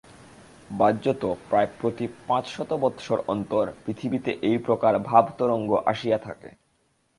[0.69, 6.49] বাহ্যত প্রায় প্রতি পাঁচশত বৎসর অন্তর পৃথিবীতে এই প্রকার ভাব-তরঙ্গ আসিয়া থাকে।